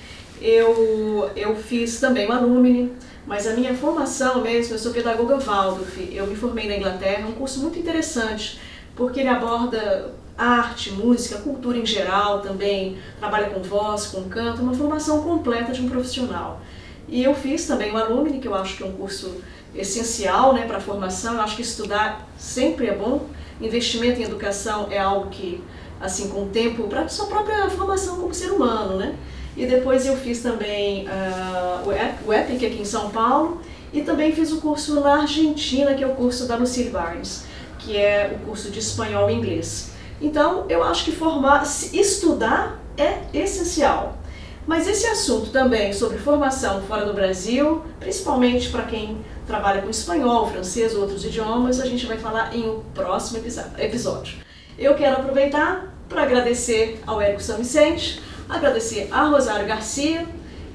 Eu, 0.41 1.31
eu 1.37 1.55
fiz 1.55 2.00
também 2.00 2.26
o 2.26 2.33
Alumni, 2.33 2.91
mas 3.26 3.47
a 3.47 3.55
minha 3.55 3.75
formação 3.75 4.41
mesmo, 4.41 4.75
eu 4.75 4.79
sou 4.79 4.93
pedagoga 4.93 5.38
Waldorf, 5.38 6.09
eu 6.11 6.26
me 6.26 6.35
formei 6.35 6.67
na 6.67 6.76
Inglaterra, 6.76 7.29
um 7.29 7.33
curso 7.33 7.61
muito 7.61 7.79
interessante, 7.79 8.59
porque 8.97 9.21
ele 9.21 9.29
aborda 9.29 10.12
arte, 10.37 10.91
música, 10.93 11.39
cultura 11.39 11.79
em 11.79 11.87
geral 11.87 12.41
também, 12.41 12.99
trabalha 13.19 13.51
com 13.51 13.62
voz, 13.62 14.07
com 14.07 14.25
canto, 14.25 14.62
uma 14.62 14.75
formação 14.75 15.23
completa 15.23 15.73
de 15.73 15.83
um 15.83 15.89
profissional. 15.89 16.61
E 17.09 17.23
eu 17.23 17.35
fiz 17.35 17.67
também 17.67 17.93
o 17.93 17.97
Alumni, 17.97 18.39
que 18.39 18.49
eu 18.49 18.55
acho 18.55 18.77
que 18.77 18.83
é 18.83 18.87
um 18.87 18.93
curso 18.93 19.43
essencial 19.75 20.53
né, 20.53 20.67
para 20.67 20.79
a 20.79 20.81
formação, 20.81 21.35
eu 21.35 21.41
acho 21.41 21.57
que 21.57 21.62
estudar 21.62 22.29
sempre 22.39 22.87
é 22.87 22.95
bom, 22.95 23.27
investimento 23.61 24.21
em 24.21 24.25
educação 24.25 24.89
é 24.91 24.99
algo 24.99 25.31
que, 25.31 25.62
assim, 26.01 26.29
com 26.29 26.45
o 26.45 26.47
tempo, 26.47 26.89
para 26.89 27.03
a 27.03 27.09
sua 27.09 27.27
própria 27.27 27.69
formação 27.71 28.17
como 28.17 28.35
ser 28.35 28.51
humano, 28.51 28.97
né? 28.97 29.15
E 29.57 29.67
depois 29.67 30.07
eu 30.07 30.17
fiz 30.17 30.43
também 30.43 31.07
uh, 31.07 31.89
o 32.27 32.33
EPIC 32.33 32.67
aqui 32.67 32.81
em 32.81 32.85
São 32.85 33.11
Paulo 33.11 33.61
e 33.93 34.01
também 34.01 34.33
fiz 34.33 34.51
o 34.51 34.61
curso 34.61 34.99
na 35.01 35.21
Argentina, 35.21 35.95
que 35.95 36.03
é 36.03 36.07
o 36.07 36.15
curso 36.15 36.49
da 36.49 36.57
Lucille 36.57 36.91
Barnes, 36.91 37.45
que 37.79 37.97
é 37.97 38.35
o 38.35 38.47
curso 38.47 38.71
de 38.71 38.79
espanhol 38.79 39.29
e 39.29 39.35
inglês. 39.35 39.92
Então, 40.23 40.67
eu 40.69 40.85
acho 40.85 41.05
que 41.05 41.12
formar, 41.12 41.64
estudar 41.93 42.81
é 42.97 43.19
essencial. 43.35 44.17
Mas 44.64 44.87
esse 44.87 45.05
assunto 45.09 45.50
também 45.50 45.93
sobre 45.93 46.19
formação 46.19 46.81
fora 46.83 47.05
do 47.05 47.12
Brasil, 47.12 47.83
principalmente 47.99 48.69
para 48.69 48.85
quem 48.85 49.19
trabalha 49.45 49.83
com 49.83 49.91
espanhol, 49.91 50.49
francês, 50.49 50.95
outros 50.95 51.25
idiomas, 51.25 51.81
a 51.81 51.87
gente 51.87 52.07
vai 52.07 52.17
falar 52.17 52.55
em 52.55 52.69
um 52.69 52.81
próximo 52.95 53.43
episódio. 53.76 54.38
Eu 54.79 54.95
quero 54.95 55.17
aproveitar 55.17 55.93
para 56.09 56.23
agradecer 56.23 57.00
ao 57.05 57.21
Érico 57.21 57.43
São 57.43 57.59
Vicente, 57.59 58.23
agradecer 58.49 59.09
a 59.11 59.25
Rosário 59.25 59.67
Garcia 59.67 60.25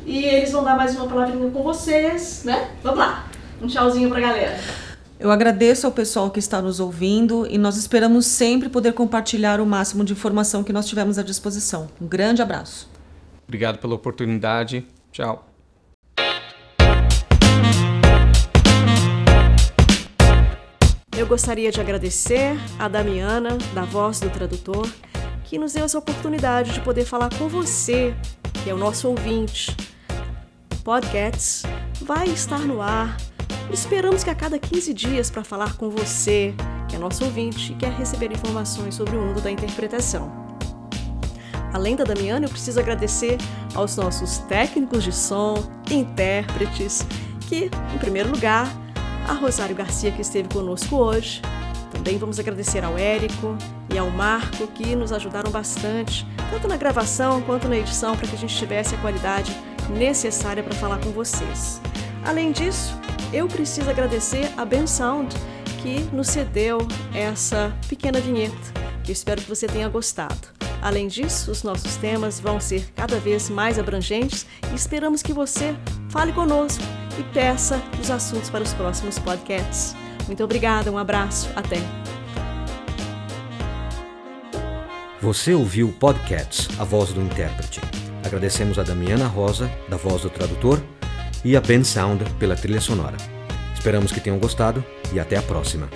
e 0.05 0.25
eles 0.25 0.51
vão 0.51 0.65
dar 0.65 0.75
mais 0.75 0.93
uma 0.93 1.07
palavrinha 1.07 1.49
com 1.49 1.63
vocês, 1.63 2.43
né? 2.43 2.71
Vamos 2.83 2.99
lá. 2.99 3.25
Um 3.61 3.67
tchauzinho 3.67 4.09
para 4.09 4.17
a 4.17 4.21
galera. 4.21 4.86
Eu 5.19 5.31
agradeço 5.31 5.87
ao 5.87 5.91
pessoal 5.91 6.29
que 6.29 6.37
está 6.37 6.61
nos 6.61 6.79
ouvindo 6.79 7.47
e 7.49 7.57
nós 7.57 7.75
esperamos 7.75 8.27
sempre 8.27 8.69
poder 8.69 8.93
compartilhar 8.93 9.59
o 9.59 9.65
máximo 9.65 10.03
de 10.03 10.13
informação 10.13 10.63
que 10.63 10.71
nós 10.71 10.87
tivermos 10.87 11.17
à 11.17 11.23
disposição. 11.23 11.89
Um 11.99 12.05
grande 12.05 12.39
abraço. 12.39 12.87
Obrigado 13.47 13.79
pela 13.79 13.95
oportunidade. 13.95 14.85
Tchau. 15.11 15.47
Eu 21.17 21.25
gostaria 21.25 21.71
de 21.71 21.81
agradecer 21.81 22.55
a 22.77 22.87
Damiana, 22.87 23.57
da 23.73 23.85
Voz 23.85 24.19
do 24.19 24.29
Tradutor, 24.29 24.87
que 25.45 25.57
nos 25.57 25.73
deu 25.73 25.85
essa 25.85 25.97
oportunidade 25.97 26.73
de 26.73 26.81
poder 26.81 27.05
falar 27.05 27.35
com 27.39 27.47
você, 27.47 28.13
que 28.63 28.69
é 28.69 28.73
o 28.73 28.77
nosso 28.77 29.07
ouvinte. 29.07 29.75
O 30.73 30.83
podcast 30.83 31.67
vai 32.03 32.27
estar 32.27 32.59
no 32.59 32.83
ar 32.83 33.17
Esperamos 33.71 34.23
que 34.23 34.29
a 34.29 34.35
cada 34.35 34.57
15 34.57 34.93
dias 34.93 35.29
para 35.29 35.43
falar 35.43 35.75
com 35.75 35.89
você, 35.89 36.53
que 36.87 36.95
é 36.95 36.99
nosso 36.99 37.25
ouvinte 37.25 37.73
e 37.73 37.75
quer 37.75 37.91
receber 37.91 38.31
informações 38.31 38.95
sobre 38.95 39.17
o 39.17 39.21
mundo 39.21 39.41
da 39.41 39.51
interpretação. 39.51 40.31
Além 41.73 41.95
da 41.95 42.05
Damiana, 42.05 42.45
eu 42.45 42.49
preciso 42.49 42.79
agradecer 42.79 43.37
aos 43.75 43.97
nossos 43.97 44.37
técnicos 44.39 45.03
de 45.03 45.11
som, 45.11 45.55
intérpretes, 45.91 47.05
que, 47.41 47.69
em 47.93 47.97
primeiro 47.97 48.31
lugar, 48.31 48.67
a 49.27 49.33
Rosário 49.33 49.75
Garcia, 49.75 50.11
que 50.11 50.21
esteve 50.21 50.47
conosco 50.47 50.95
hoje. 50.95 51.41
Também 51.91 52.17
vamos 52.17 52.39
agradecer 52.39 52.85
ao 52.85 52.97
Érico 52.97 53.57
e 53.93 53.97
ao 53.97 54.09
Marco, 54.09 54.65
que 54.67 54.95
nos 54.95 55.11
ajudaram 55.11 55.51
bastante, 55.51 56.25
tanto 56.49 56.69
na 56.69 56.77
gravação 56.77 57.41
quanto 57.41 57.67
na 57.67 57.77
edição, 57.77 58.15
para 58.15 58.27
que 58.27 58.35
a 58.35 58.39
gente 58.39 58.55
tivesse 58.55 58.95
a 58.95 58.97
qualidade 58.99 59.55
necessária 59.89 60.63
para 60.63 60.75
falar 60.75 60.99
com 60.99 61.11
vocês. 61.11 61.81
Além 62.25 62.51
disso, 62.51 62.97
eu 63.33 63.47
preciso 63.47 63.89
agradecer 63.89 64.51
a 64.57 64.63
Ben 64.63 64.87
Sound 64.87 65.35
que 65.81 65.99
nos 66.13 66.27
cedeu 66.27 66.79
essa 67.13 67.75
pequena 67.87 68.19
vinheta, 68.19 68.55
que 69.03 69.11
espero 69.11 69.41
que 69.41 69.49
você 69.49 69.67
tenha 69.67 69.87
gostado. 69.89 70.47
Além 70.81 71.07
disso, 71.07 71.51
os 71.51 71.63
nossos 71.63 71.95
temas 71.97 72.39
vão 72.39 72.59
ser 72.59 72.87
cada 72.95 73.19
vez 73.19 73.49
mais 73.49 73.79
abrangentes 73.79 74.45
e 74.71 74.75
esperamos 74.75 75.21
que 75.21 75.33
você 75.33 75.75
fale 76.09 76.31
conosco 76.31 76.83
e 77.19 77.23
peça 77.33 77.81
os 77.99 78.11
assuntos 78.11 78.49
para 78.49 78.63
os 78.63 78.73
próximos 78.73 79.17
podcasts. 79.19 79.95
Muito 80.27 80.43
obrigada, 80.43 80.91
um 80.91 80.97
abraço, 80.97 81.49
até. 81.55 81.77
Você 85.21 85.53
ouviu 85.53 85.89
o 85.89 85.93
podcast 85.93 86.67
A 86.79 86.83
Voz 86.83 87.11
do 87.11 87.21
Intérprete. 87.21 87.81
Agradecemos 88.23 88.77
a 88.77 88.83
Damiana 88.83 89.25
Rosa, 89.25 89.71
da 89.89 89.97
Voz 89.97 90.21
do 90.21 90.29
Tradutor, 90.29 90.79
e 91.47 91.55
a 91.55 91.61
Ben 91.61 91.81
Sound 91.81 92.25
pela 92.33 92.57
trilha 92.57 92.81
sonora. 92.81 93.15
Esperamos 93.73 94.11
que 94.11 94.19
tenham 94.19 94.37
gostado 94.37 94.83
e 95.13 95.17
até 95.17 95.37
a 95.37 95.41
próxima. 95.41 95.89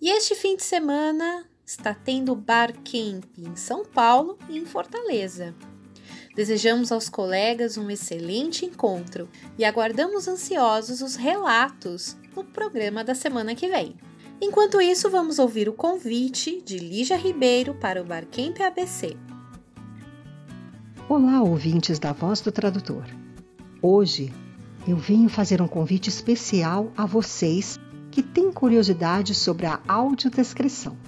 E 0.00 0.08
este 0.08 0.34
fim 0.34 0.56
de 0.56 0.62
semana 0.62 1.44
está 1.66 1.92
tendo 1.92 2.34
Bar 2.34 2.72
Camp 2.72 3.26
em 3.36 3.54
São 3.54 3.84
Paulo 3.84 4.38
e 4.48 4.56
em 4.56 4.64
Fortaleza. 4.64 5.54
Desejamos 6.36 6.92
aos 6.92 7.08
colegas 7.08 7.78
um 7.78 7.90
excelente 7.90 8.66
encontro 8.66 9.26
e 9.56 9.64
aguardamos 9.64 10.28
ansiosos 10.28 11.00
os 11.00 11.16
relatos 11.16 12.14
no 12.36 12.44
programa 12.44 13.02
da 13.02 13.14
semana 13.14 13.54
que 13.54 13.66
vem. 13.66 13.96
Enquanto 14.38 14.78
isso, 14.78 15.08
vamos 15.08 15.38
ouvir 15.38 15.66
o 15.66 15.72
convite 15.72 16.60
de 16.62 16.76
Lígia 16.76 17.16
Ribeiro 17.16 17.72
para 17.72 18.02
o 18.02 18.04
Barcamp 18.04 18.60
ABC. 18.60 19.16
Olá, 21.08 21.42
ouvintes 21.42 21.98
da 21.98 22.12
Voz 22.12 22.42
do 22.42 22.52
Tradutor. 22.52 23.06
Hoje 23.80 24.30
eu 24.86 24.98
venho 24.98 25.30
fazer 25.30 25.62
um 25.62 25.66
convite 25.66 26.10
especial 26.10 26.92
a 26.94 27.06
vocês 27.06 27.80
que 28.10 28.22
têm 28.22 28.52
curiosidade 28.52 29.34
sobre 29.34 29.64
a 29.64 29.80
audiodescrição. 29.88 30.98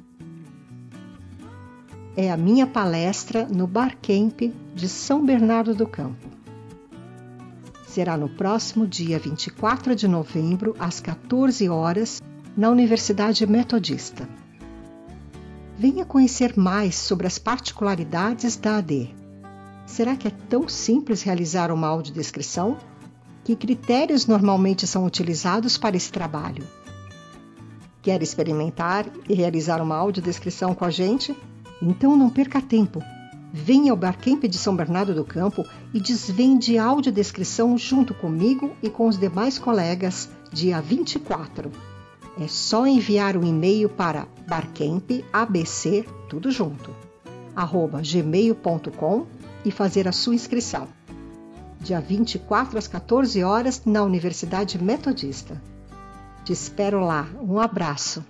É 2.21 2.33
a 2.33 2.37
minha 2.37 2.67
palestra 2.67 3.47
no 3.47 3.65
Barcamp 3.65 4.53
de 4.75 4.89
São 4.89 5.25
Bernardo 5.25 5.73
do 5.73 5.87
Campo. 5.87 6.27
Será 7.87 8.17
no 8.17 8.29
próximo 8.29 8.89
dia 8.89 9.21
24 9.21 9.95
de 9.95 10.09
novembro, 10.09 10.75
às 10.81 10.99
14 10.99 11.69
horas, 11.69 12.21
na 12.57 12.71
Universidade 12.71 13.47
Metodista. 13.47 14.29
Venha 15.79 16.05
conhecer 16.05 16.59
mais 16.59 16.97
sobre 16.97 17.29
as 17.29 17.39
particularidades 17.39 18.57
da 18.57 18.79
AD 18.79 19.15
Será 19.87 20.17
que 20.17 20.27
é 20.27 20.33
tão 20.49 20.69
simples 20.69 21.23
realizar 21.23 21.71
uma 21.71 21.87
audiodescrição? 21.87 22.79
Que 23.45 23.55
critérios 23.55 24.27
normalmente 24.27 24.89
são 24.89 25.07
utilizados 25.07 25.79
para 25.79 25.97
esse 25.97 26.11
trabalho? 26.11 26.67
Quer 28.03 28.21
experimentar 28.25 29.07
e 29.29 29.35
realizar 29.35 29.81
uma 29.81 29.95
audiodescrição 29.95 30.75
com 30.75 30.85
a 30.85 30.91
gente? 30.91 31.33
Então 31.81 32.17
não 32.17 32.31
perca 32.31 32.61
tempo. 32.61 33.03
Venha 33.53 33.93
ao 33.93 33.97
Barcamp 33.97 34.45
de 34.45 34.59
São 34.59 34.77
Bernardo 34.77 35.15
do 35.15 35.25
Campo 35.25 35.65
e 35.95 36.01
desvende 36.01 36.77
audiodescrição 36.77 37.79
junto 37.79 38.13
comigo 38.13 38.77
e 38.83 38.91
com 38.91 39.09
os 39.09 39.19
demais 39.19 39.59
colegas 39.59 40.29
dia 40.53 40.81
24. 40.81 41.71
É 42.41 42.47
só 42.47 42.87
enviar 42.87 43.37
um 43.37 43.45
e-mail 43.45 43.89
para 43.89 44.29
barcampabc, 44.47 46.07
tudo 46.29 46.51
junto, 46.51 46.95
arroba 47.57 48.01
gmail.com 48.01 49.27
e 49.65 49.71
fazer 49.71 50.07
a 50.07 50.13
sua 50.13 50.35
inscrição. 50.35 50.87
Dia 51.81 52.01
24 52.01 52.79
às 52.79 52.87
14 52.87 53.43
horas 53.43 53.83
na 53.85 54.03
Universidade 54.03 54.83
Metodista. 54.83 55.61
Te 56.45 56.53
espero 56.53 57.01
lá. 57.01 57.29
Um 57.41 57.59
abraço. 57.59 58.25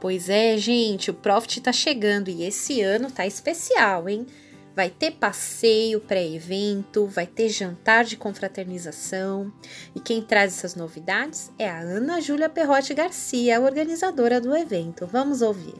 Pois 0.00 0.28
é, 0.28 0.56
gente, 0.58 1.10
o 1.10 1.14
Profit 1.14 1.60
tá 1.60 1.72
chegando 1.72 2.28
e 2.28 2.44
esse 2.44 2.82
ano 2.82 3.10
tá 3.10 3.26
especial, 3.26 4.08
hein? 4.08 4.26
Vai 4.74 4.90
ter 4.90 5.12
passeio 5.12 6.00
pré-evento, 6.00 7.06
vai 7.06 7.26
ter 7.26 7.48
jantar 7.48 8.04
de 8.04 8.14
confraternização. 8.14 9.50
E 9.94 10.00
quem 10.00 10.20
traz 10.20 10.52
essas 10.52 10.74
novidades 10.74 11.50
é 11.58 11.66
a 11.66 11.80
Ana 11.80 12.20
Júlia 12.20 12.50
Perrotti 12.50 12.92
Garcia, 12.92 13.58
organizadora 13.58 14.38
do 14.38 14.54
evento. 14.54 15.06
Vamos 15.06 15.40
ouvir. 15.40 15.74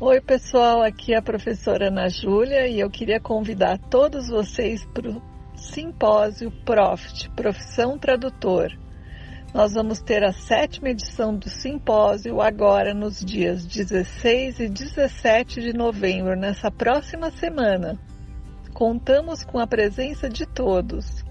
Oi, 0.00 0.20
pessoal, 0.20 0.82
aqui 0.82 1.14
é 1.14 1.18
a 1.18 1.22
professora 1.22 1.86
Ana 1.86 2.08
Júlia 2.08 2.66
e 2.66 2.80
eu 2.80 2.90
queria 2.90 3.20
convidar 3.20 3.78
todos 3.78 4.28
vocês 4.28 4.84
para 4.86 5.08
o 5.08 5.22
simpósio 5.56 6.50
Profit, 6.64 7.30
Profissão 7.30 7.96
Tradutor. 7.96 8.76
Nós 9.54 9.72
vamos 9.72 10.00
ter 10.00 10.24
a 10.24 10.32
sétima 10.32 10.88
edição 10.88 11.32
do 11.36 11.48
simpósio 11.48 12.42
agora 12.42 12.92
nos 12.92 13.24
dias 13.24 13.64
16 13.64 14.58
e 14.58 14.68
17 14.68 15.60
de 15.60 15.72
novembro, 15.72 16.34
nessa 16.34 16.72
próxima 16.72 17.30
semana. 17.30 17.96
Contamos 18.72 19.44
com 19.44 19.60
a 19.60 19.66
presença 19.68 20.28
de 20.28 20.44
todos. 20.44 21.24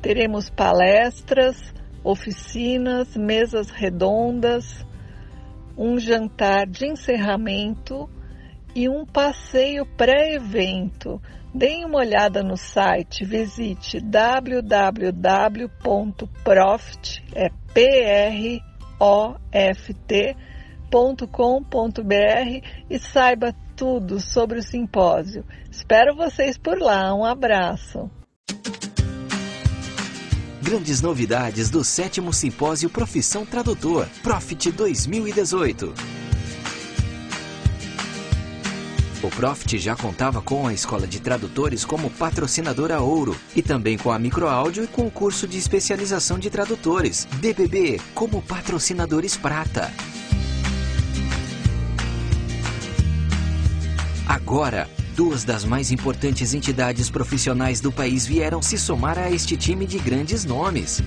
Teremos 0.00 0.48
palestras, 0.48 1.74
oficinas, 2.04 3.16
mesas 3.16 3.68
redondas, 3.68 4.86
um 5.76 5.98
jantar 5.98 6.68
de 6.68 6.86
encerramento 6.86 8.08
e 8.74 8.88
um 8.88 9.04
passeio 9.04 9.84
pré-evento. 9.84 11.20
Deem 11.54 11.84
uma 11.84 11.98
olhada 11.98 12.42
no 12.42 12.56
site, 12.56 13.24
visite 13.24 14.00
www.profit, 14.00 14.72
é 17.34 17.50
e 22.88 22.98
saiba 22.98 23.54
tudo 23.76 24.20
sobre 24.20 24.58
o 24.58 24.62
simpósio. 24.62 25.44
Espero 25.70 26.14
vocês 26.14 26.56
por 26.56 26.78
lá. 26.78 27.14
Um 27.14 27.24
abraço. 27.24 28.10
Grandes 30.62 31.02
novidades 31.02 31.68
do 31.70 31.82
sétimo 31.82 32.32
simpósio 32.32 32.88
Profissão 32.88 33.44
Tradutor, 33.44 34.06
Profit 34.22 34.70
2018. 34.70 36.11
O 39.22 39.28
Profit 39.30 39.78
já 39.78 39.94
contava 39.94 40.42
com 40.42 40.66
a 40.66 40.74
Escola 40.74 41.06
de 41.06 41.20
Tradutores 41.20 41.84
como 41.84 42.10
patrocinadora 42.10 43.00
ouro 43.00 43.36
e 43.54 43.62
também 43.62 43.96
com 43.96 44.10
a 44.10 44.18
Microáudio 44.18 44.82
e 44.82 44.86
com 44.88 45.06
o 45.06 45.10
curso 45.10 45.46
de 45.46 45.56
especialização 45.58 46.40
de 46.40 46.50
tradutores, 46.50 47.28
DBB, 47.40 48.00
como 48.14 48.42
patrocinadores 48.42 49.36
prata. 49.36 49.92
Agora, 54.26 54.88
Duas 55.14 55.44
das 55.44 55.62
mais 55.62 55.92
importantes 55.92 56.54
entidades 56.54 57.10
profissionais 57.10 57.82
do 57.82 57.92
país 57.92 58.24
vieram 58.24 58.62
se 58.62 58.78
somar 58.78 59.18
a 59.18 59.30
este 59.30 59.58
time 59.58 59.84
de 59.86 59.98
grandes 59.98 60.46
nomes. 60.46 61.02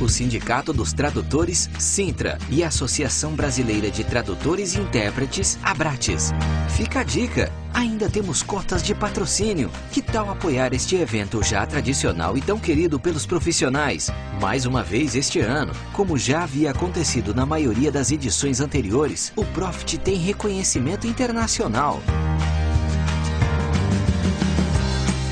O 0.00 0.08
Sindicato 0.08 0.72
dos 0.72 0.92
Tradutores, 0.92 1.68
Sintra, 1.78 2.38
e 2.50 2.62
a 2.62 2.68
Associação 2.68 3.32
Brasileira 3.34 3.90
de 3.90 4.04
Tradutores 4.04 4.74
e 4.74 4.80
Intérpretes, 4.80 5.58
Abrates. 5.62 6.30
Fica 6.76 7.00
a 7.00 7.04
dica! 7.04 7.52
Ainda 7.74 8.08
temos 8.08 8.42
cotas 8.42 8.82
de 8.82 8.94
patrocínio. 8.94 9.70
Que 9.92 10.00
tal 10.00 10.30
apoiar 10.30 10.72
este 10.72 10.96
evento 10.96 11.42
já 11.42 11.64
tradicional 11.66 12.36
e 12.36 12.40
tão 12.40 12.58
querido 12.58 12.98
pelos 12.98 13.26
profissionais? 13.26 14.10
Mais 14.40 14.66
uma 14.66 14.82
vez 14.82 15.14
este 15.14 15.40
ano, 15.40 15.72
como 15.92 16.18
já 16.18 16.42
havia 16.42 16.70
acontecido 16.70 17.34
na 17.34 17.46
maioria 17.46 17.92
das 17.92 18.10
edições 18.10 18.60
anteriores, 18.60 19.32
o 19.36 19.44
Profit 19.44 19.98
tem 19.98 20.16
reconhecimento 20.16 21.06
internacional. 21.06 22.00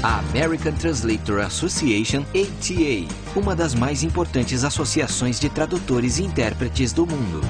A 0.07 0.21
American 0.21 0.73
Translator 0.75 1.41
Association, 1.41 2.21
ATA, 2.31 3.13
uma 3.35 3.57
das 3.57 3.75
mais 3.75 4.05
importantes 4.05 4.63
associações 4.63 5.41
de 5.41 5.49
tradutores 5.49 6.19
e 6.19 6.23
intérpretes 6.23 6.93
do 6.93 7.05
mundo. 7.05 7.41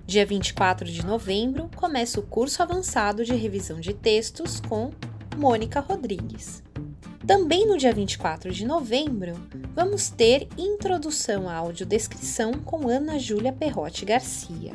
Dia 0.05 0.25
24 0.25 0.85
de 0.85 1.05
novembro 1.05 1.69
começa 1.77 2.19
o 2.19 2.23
curso 2.23 2.61
avançado 2.61 3.23
de 3.23 3.33
revisão 3.33 3.79
de 3.79 3.93
textos 3.93 4.59
com 4.59 4.91
Mônica 5.37 5.79
Rodrigues. 5.79 6.61
Também 7.25 7.65
no 7.65 7.77
dia 7.77 7.93
24 7.93 8.51
de 8.51 8.65
novembro, 8.65 9.35
vamos 9.73 10.09
ter 10.09 10.49
Introdução 10.57 11.47
à 11.47 11.55
Audiodescrição 11.55 12.51
com 12.51 12.89
Ana 12.89 13.17
Júlia 13.17 13.53
Perrotti 13.53 14.03
Garcia. 14.03 14.73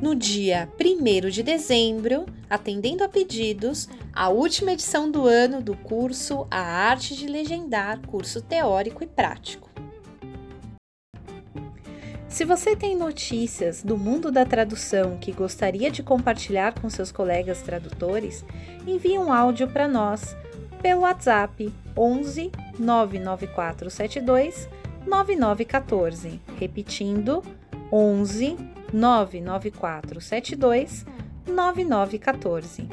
No 0.00 0.16
dia 0.16 0.68
1 0.76 1.30
de 1.30 1.44
dezembro, 1.44 2.26
atendendo 2.50 3.04
a 3.04 3.08
pedidos, 3.08 3.88
a 4.12 4.28
última 4.28 4.72
edição 4.72 5.08
do 5.08 5.28
ano 5.28 5.62
do 5.62 5.76
curso 5.76 6.48
A 6.50 6.58
Arte 6.58 7.14
de 7.14 7.28
Legendar, 7.28 8.00
curso 8.08 8.42
teórico 8.42 9.04
e 9.04 9.06
prático. 9.06 9.71
Se 12.32 12.44
você 12.46 12.74
tem 12.74 12.96
notícias 12.96 13.82
do 13.82 13.98
mundo 13.98 14.32
da 14.32 14.46
tradução 14.46 15.18
que 15.18 15.32
gostaria 15.32 15.90
de 15.90 16.02
compartilhar 16.02 16.72
com 16.72 16.88
seus 16.88 17.12
colegas 17.12 17.60
tradutores, 17.60 18.42
envie 18.86 19.18
um 19.18 19.30
áudio 19.30 19.68
para 19.68 19.86
nós 19.86 20.34
pelo 20.80 21.02
WhatsApp 21.02 21.70
11 21.94 22.50
99472 22.78 24.66
9914, 25.06 26.40
repetindo 26.58 27.42
11 27.92 28.56
99472 28.90 31.04
9914. 31.46 32.88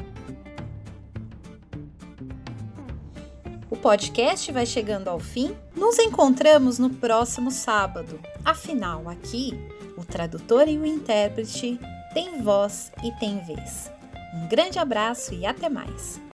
O 3.70 3.76
podcast 3.76 4.50
vai 4.50 4.66
chegando 4.66 5.06
ao 5.06 5.20
fim. 5.20 5.56
Nos 5.76 5.96
encontramos 6.00 6.80
no 6.80 6.90
próximo 6.90 7.52
sábado. 7.52 8.18
Afinal, 8.44 9.08
aqui, 9.08 9.52
o 9.96 10.04
tradutor 10.04 10.66
e 10.66 10.76
o 10.76 10.84
intérprete 10.84 11.78
têm 12.12 12.42
voz 12.42 12.90
e 13.04 13.12
têm 13.20 13.38
vez. 13.44 13.88
Um 14.34 14.48
grande 14.48 14.78
abraço 14.80 15.32
e 15.34 15.46
até 15.46 15.68
mais! 15.68 16.20